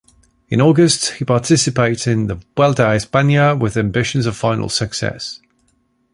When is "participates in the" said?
1.25-2.39